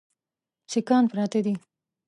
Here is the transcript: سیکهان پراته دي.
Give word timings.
سیکهان 0.71 1.03
پراته 1.11 1.39
دي. 1.45 1.53